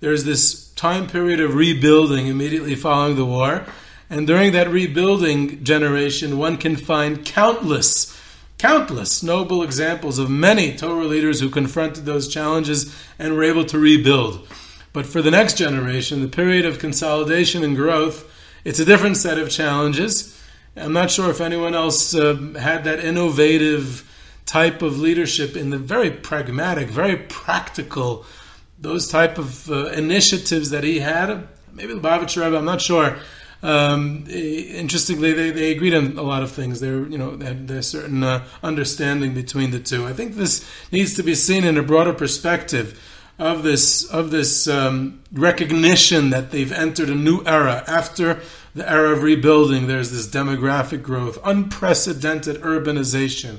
[0.00, 3.64] There's this time period of rebuilding immediately following the war
[4.12, 8.14] and during that rebuilding generation, one can find countless,
[8.58, 13.78] countless noble examples of many Torah leaders who confronted those challenges and were able to
[13.78, 14.46] rebuild.
[14.92, 18.30] But for the next generation, the period of consolidation and growth,
[18.66, 20.38] it's a different set of challenges.
[20.76, 24.06] I'm not sure if anyone else uh, had that innovative
[24.44, 28.26] type of leadership in the very pragmatic, very practical,
[28.82, 31.48] those type of uh, initiatives that he had.
[31.72, 33.16] Maybe the Bavitcher Rebbe, I'm not sure.
[33.62, 36.80] Um, interestingly, they, they agreed on a lot of things.
[36.80, 40.06] There, you know, there's certain uh, understanding between the two.
[40.06, 43.00] I think this needs to be seen in a broader perspective
[43.38, 48.40] of this of this um, recognition that they've entered a new era after
[48.74, 49.86] the era of rebuilding.
[49.86, 53.58] There's this demographic growth, unprecedented urbanization,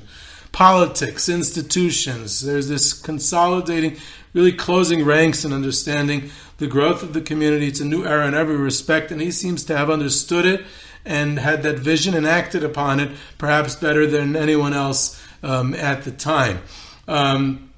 [0.52, 2.42] politics, institutions.
[2.42, 3.96] There's this consolidating,
[4.34, 7.68] really closing ranks and understanding the growth of the community.
[7.68, 10.66] It's a new era in every respect, and he seems to have understood it
[11.06, 16.02] and had that vision and acted upon it perhaps better than anyone else um, at
[16.02, 16.60] the time.
[17.06, 17.70] Um,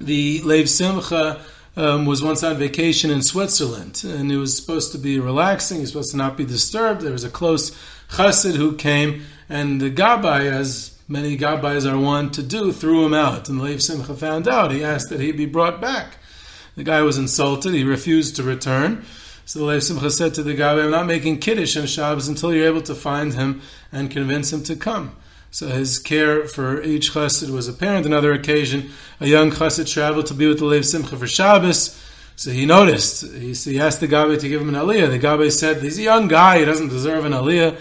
[0.00, 1.40] the Lev Simcha
[1.76, 5.78] um, was once on vacation in Switzerland, and it was supposed to be relaxing.
[5.78, 7.02] He was supposed to not be disturbed.
[7.02, 7.70] There was a close
[8.10, 13.14] chassid who came, and the Gabbai, as many Gabbais are wont to do, threw him
[13.14, 13.48] out.
[13.48, 14.70] And Lev Simcha found out.
[14.70, 16.18] He asked that he be brought back.
[16.76, 17.74] The guy was insulted.
[17.74, 19.04] He refused to return.
[19.44, 22.54] So the Lev Simcha said to the guy, I'm not making Kiddush on Shabbos until
[22.54, 23.60] you're able to find him
[23.90, 25.16] and convince him to come.
[25.50, 28.06] So his care for each chassid was apparent.
[28.06, 32.00] Another occasion, a young chassid traveled to be with the Lev Simcha for Shabbos.
[32.36, 33.30] So he noticed.
[33.34, 35.10] He, asked the Gabbai to give him an aliyah.
[35.10, 36.60] The Gabbai said, he's a young guy.
[36.60, 37.78] He doesn't deserve an aliyah.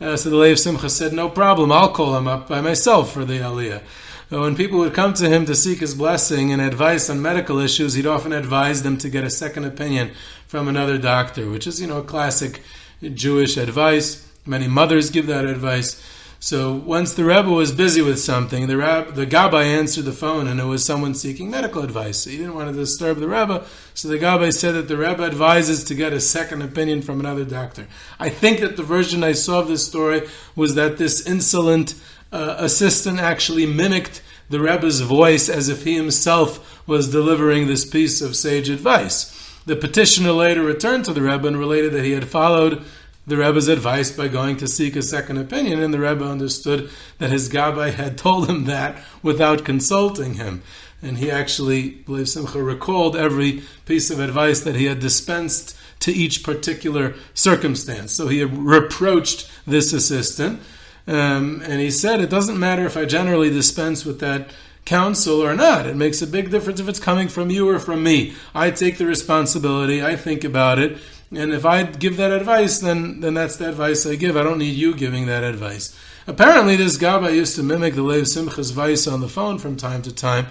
[0.00, 1.72] Uh, so the Lev Simcha said, no problem.
[1.72, 3.82] I'll call him up by myself for the aliyah
[4.30, 7.94] when people would come to him to seek his blessing and advice on medical issues,
[7.94, 10.10] he'd often advise them to get a second opinion
[10.46, 12.62] from another doctor, which is, you know, classic
[13.02, 14.30] Jewish advice.
[14.44, 16.02] Many mothers give that advice.
[16.40, 20.46] So once the Rebbe was busy with something, the, Rab, the Gabbai answered the phone
[20.46, 22.24] and it was someone seeking medical advice.
[22.24, 25.82] He didn't want to disturb the Rebbe, so the Gabbai said that the Rebbe advises
[25.84, 27.88] to get a second opinion from another doctor.
[28.20, 31.96] I think that the version I saw of this story was that this insolent
[32.30, 38.22] uh, assistant actually mimicked the Rebbe's voice as if he himself was delivering this piece
[38.22, 39.34] of sage advice.
[39.66, 42.82] The petitioner later returned to the Rebbe and related that he had followed
[43.28, 47.30] the Rebbe's advice by going to seek a second opinion, and the Rebbe understood that
[47.30, 50.62] his Gabbai had told him that without consulting him.
[51.02, 55.76] And he actually, the Lev Simcha, recalled every piece of advice that he had dispensed
[56.00, 58.12] to each particular circumstance.
[58.12, 60.60] So he reproached this assistant,
[61.06, 64.48] um, and he said, It doesn't matter if I generally dispense with that
[64.86, 65.86] counsel or not.
[65.86, 68.34] It makes a big difference if it's coming from you or from me.
[68.54, 70.98] I take the responsibility, I think about it,
[71.30, 74.36] and if I give that advice, then, then that's the advice I give.
[74.36, 75.96] I don't need you giving that advice.
[76.26, 80.02] Apparently, this Gabbai used to mimic the Lev Simcha's voice on the phone from time
[80.02, 80.46] to time.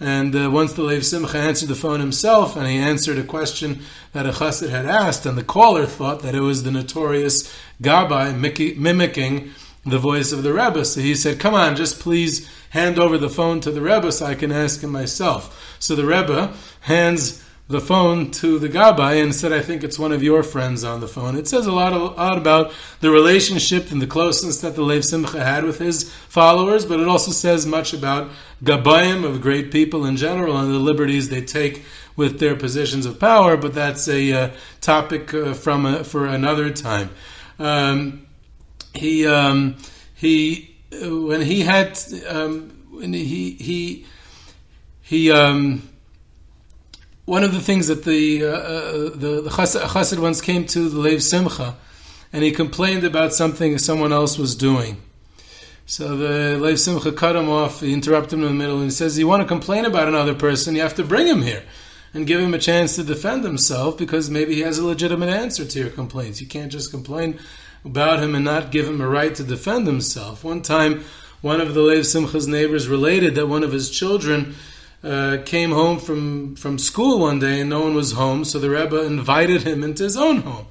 [0.00, 3.82] And uh, once the Lev Simcha answered the phone himself, and he answered a question
[4.12, 8.36] that a chassid had asked, and the caller thought that it was the notorious Gabbai
[8.76, 9.50] mimicking
[9.84, 10.84] the voice of the Rebbe.
[10.84, 14.26] So he said, Come on, just please hand over the phone to the Rebbe so
[14.26, 15.76] I can ask him myself.
[15.78, 20.12] So the Rebbe hands the phone to the Gabbai and said, I think it's one
[20.12, 21.36] of your friends on the phone.
[21.36, 25.04] It says a lot, a lot about the relationship and the closeness that the Lev
[25.04, 28.30] Simcha had with his followers, but it also says much about
[28.62, 31.82] Gabbayim, of great people in general, and the liberties they take
[32.14, 34.50] with their positions of power, but that's a uh,
[34.80, 37.10] topic uh, from a, for another time.
[37.58, 38.26] Um,
[38.94, 39.76] he, um,
[40.14, 41.98] he, when he had,
[42.28, 44.06] um, when he, he,
[45.00, 45.88] he, um,
[47.24, 51.22] one of the things that the uh, uh the, chassid, once came to the Lev
[51.22, 51.76] Simcha,
[52.32, 55.00] and he complained about something someone else was doing.
[55.86, 58.90] So the Lev Simcha cut him off, he interrupted him in the middle, and he
[58.90, 61.64] says, You want to complain about another person, you have to bring him here
[62.14, 65.64] and give him a chance to defend himself because maybe he has a legitimate answer
[65.64, 66.40] to your complaints.
[66.40, 67.38] You can't just complain
[67.84, 70.44] about him and not give him a right to defend himself.
[70.44, 71.04] One time,
[71.40, 74.54] one of the Lev Simcha's neighbors related that one of his children
[75.04, 78.70] uh, came home from, from school one day and no one was home, so the
[78.70, 80.66] Rebbe invited him into his own home.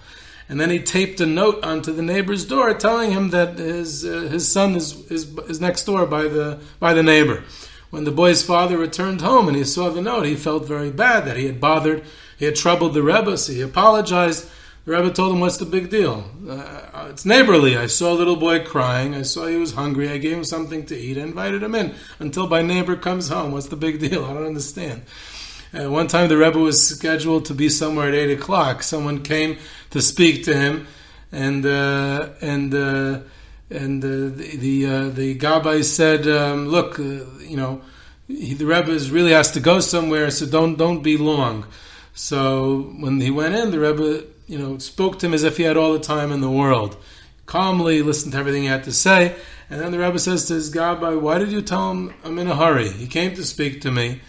[0.48, 4.28] And then he taped a note onto the neighbor's door telling him that his, uh,
[4.32, 7.44] his son is, is, is next door by the, by the neighbor.
[7.90, 11.26] When the boy's father returned home and he saw the note, he felt very bad
[11.26, 12.04] that he had bothered,
[12.38, 14.50] he had troubled the Rebbe, so he apologized.
[14.84, 16.24] The Rebbe told him, What's the big deal?
[16.50, 17.78] Uh, it's neighborly.
[17.78, 19.14] I saw a little boy crying.
[19.14, 20.10] I saw he was hungry.
[20.10, 21.20] I gave him something to eat.
[21.20, 23.52] I invited him in until my neighbor comes home.
[23.52, 24.26] What's the big deal?
[24.26, 25.04] I don't understand.
[25.72, 28.82] Uh, one time the Rebbe was scheduled to be somewhere at 8 o'clock.
[28.82, 29.58] Someone came
[29.92, 30.88] to speak to him,
[31.32, 33.20] and, uh, and, uh,
[33.70, 37.82] and uh, the, the, uh, the Gabbai said, um, Look, you know,
[38.28, 41.68] he, the Rebbe really has to go somewhere, so don't, don't be long.
[42.14, 45.64] So when he went in, the Rebbe you know, spoke to him as if he
[45.64, 46.98] had all the time in the world.
[47.46, 49.36] Calmly listened to everything he had to say,
[49.70, 52.48] and then the Rebbe says to his Gabbai, "Why did you tell him I'm in
[52.48, 52.90] a hurry?
[52.90, 54.22] He came to speak to me.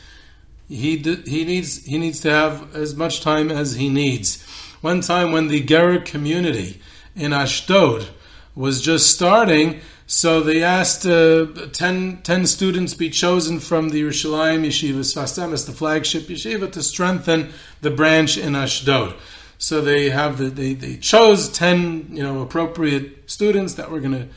[0.69, 4.45] He did, he needs he needs to have as much time as he needs."
[4.81, 6.81] One time when the Gerer community
[7.15, 8.09] in Ashdod
[8.57, 14.67] was just starting, so they asked uh, 10, 10, students be chosen from the Yerushalayim
[14.67, 19.15] Yeshiva Emes, the flagship yeshiva, to strengthen the branch in Ashdod.
[19.63, 24.29] So they have the, they, they chose 10, you know, appropriate students that were going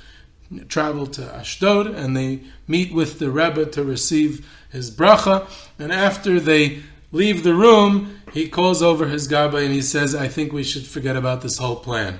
[0.52, 5.48] to travel to Ashdod and they meet with the Rebbe to receive his bracha.
[5.80, 10.28] And after they leave the room, he calls over his Gabbai and he says, I
[10.28, 12.20] think we should forget about this whole plan.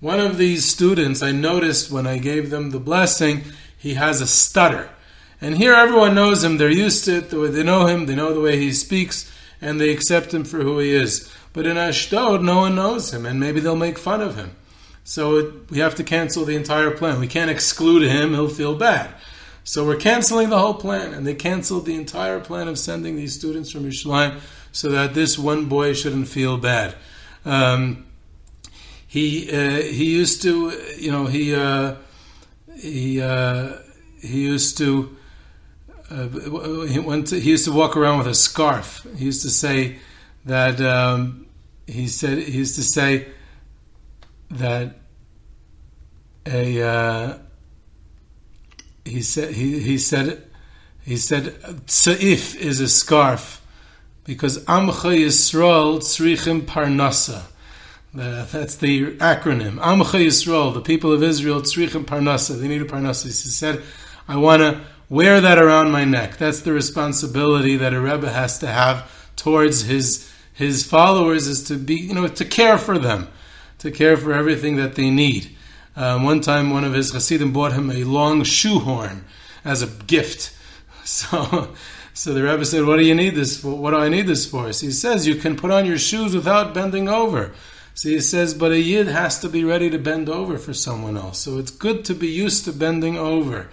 [0.00, 3.44] One of these students, I noticed when I gave them the blessing,
[3.78, 4.90] he has a stutter.
[5.40, 8.40] And here everyone knows him, they're used to it, they know him, they know the
[8.40, 11.30] way he speaks, and they accept him for who he is.
[11.54, 14.56] But in Ashdod, no one knows him, and maybe they'll make fun of him.
[15.04, 17.20] So it, we have to cancel the entire plan.
[17.20, 19.14] We can't exclude him, he'll feel bad.
[19.62, 23.34] So we're canceling the whole plan, and they canceled the entire plan of sending these
[23.34, 24.40] students from Yerushalayim
[24.72, 26.96] so that this one boy shouldn't feel bad.
[27.44, 28.04] Um,
[29.06, 31.94] he uh, he used to, you know, he uh,
[32.76, 33.74] he uh,
[34.20, 35.16] he used to.
[36.10, 36.28] Uh,
[36.86, 39.06] he, went to, he used to walk around with a scarf.
[39.16, 39.96] He used to say
[40.44, 41.43] that um,
[41.86, 43.28] he said he used to say
[44.50, 44.96] that
[46.46, 47.38] a uh,
[49.04, 50.44] he said he, he said
[51.02, 51.44] he said
[51.86, 53.60] tzaif is a scarf
[54.24, 57.42] because Amcha Yisrael tzrichim parnasa.
[58.14, 59.78] That's the acronym.
[59.78, 62.58] Amcha Yisrael, the people of Israel, tzrichim parnasa.
[62.58, 63.24] They need a parnasa.
[63.24, 63.82] He said,
[64.26, 64.80] I want to
[65.10, 66.38] wear that around my neck.
[66.38, 71.76] That's the responsibility that a rebbe has to have towards his his followers is to
[71.76, 73.28] be, you know, to care for them,
[73.78, 75.54] to care for everything that they need.
[75.96, 79.24] Um, one time, one of his Hasidim bought him a long shoehorn
[79.64, 80.52] as a gift.
[81.06, 81.74] So,
[82.14, 83.76] so the Rebbe said, "What do you need this for?
[83.76, 86.34] What do I need this for?" So he says, "You can put on your shoes
[86.34, 87.52] without bending over."
[87.92, 91.18] So he says, "But a yid has to be ready to bend over for someone
[91.18, 91.40] else.
[91.40, 93.68] So it's good to be used to bending over."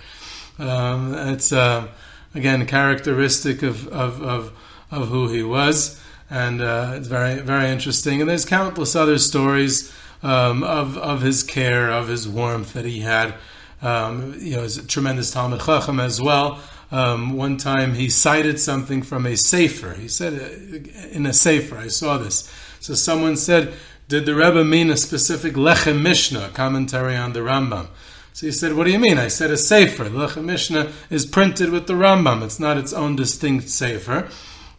[0.60, 1.88] Um, it's uh,
[2.36, 4.52] again characteristic of, of, of
[4.92, 6.02] of who he was,
[6.32, 8.22] and uh, it's very very interesting.
[8.22, 13.02] And there's countless other stories um, of of his care, of his warmth that he
[13.02, 13.36] had.
[13.82, 16.60] Um, you know, he's a tremendous Talmud Chacham as well.
[16.92, 19.94] Um, one time he cited something from a Sefer.
[19.94, 22.52] He said uh, in a Sefer, I saw this.
[22.80, 23.74] So someone said,
[24.08, 27.88] Did the Rebbe mean a specific Lechem Mishnah, commentary on the Rambam?
[28.34, 29.18] So he said, What do you mean?
[29.18, 30.06] I said a Sefer.
[30.06, 34.30] The Lechem Mishnah is printed with the Rambam, it's not its own distinct Sefer.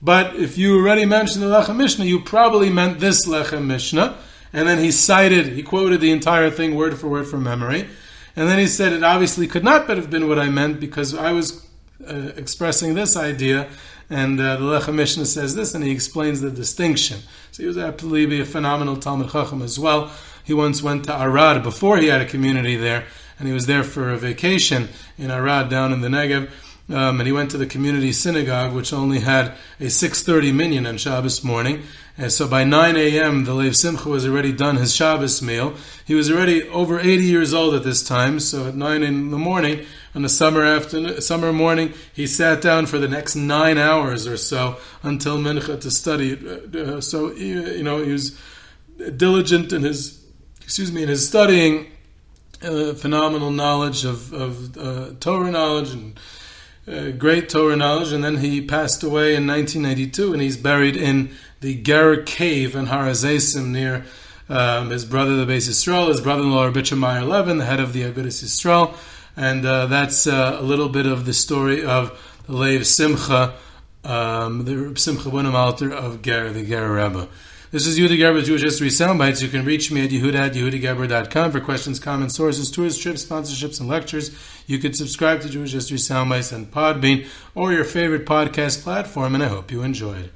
[0.02, 4.18] But if you already mentioned the Lechem Mishnah, you probably meant this Lechem Mishnah.
[4.52, 7.88] And then he cited, he quoted the entire thing word for word from memory.
[8.34, 11.14] And then he said, It obviously could not but have been what I meant because
[11.14, 11.66] I was
[12.06, 13.68] uh, expressing this idea,
[14.10, 17.20] and uh, the Lechem Mishnah says this, and he explains the distinction.
[17.52, 20.10] So he was absolutely a phenomenal Talmud Chacham as well.
[20.44, 23.04] He once went to Arad before he had a community there,
[23.38, 26.50] and he was there for a vacation in Arad down in the Negev.
[26.88, 30.98] Um, and he went to the community synagogue, which only had a 6:30 minyan on
[30.98, 31.82] Shabbos morning.
[32.18, 35.74] And so by 9 a.m., the Lev Simcha was already done his Shabbos meal.
[36.04, 38.38] He was already over 80 years old at this time.
[38.38, 42.84] So at 9 in the morning, on a summer afternoon, summer morning, he sat down
[42.86, 46.36] for the next nine hours or so until mincha to study.
[46.36, 48.38] Uh, so you know he was
[49.16, 50.22] diligent in his,
[50.60, 51.86] excuse me, in his studying.
[52.62, 56.16] Uh, phenomenal knowledge of, of uh, Torah knowledge and
[56.86, 61.30] uh, great Torah knowledge, and then he passed away in 1992, and he's buried in
[61.60, 64.04] the Ger Cave in Har HaZeisim near
[64.48, 68.02] um, his brother, the Beis Yisrael, his brother-in-law, Rabbi Meyer Levin, the head of the
[68.02, 68.96] Agudas Yisrael,
[69.36, 73.54] and uh, that's uh, a little bit of the story of the Lev Simcha,
[74.04, 77.28] um, the Simcha Bunim Alter of Ger, the Ger Rebbe.
[77.70, 79.40] This is Yehuda Geberer, Jewish History Soundbites.
[79.40, 83.80] You can reach me at yehuda at yehudageberer.com for questions, comments, sources, tours, trips, sponsorships,
[83.80, 84.30] and lectures.
[84.66, 89.44] You can subscribe to Jewish History Soundbites and Podbean or your favorite podcast platform, and
[89.44, 90.32] I hope you enjoyed.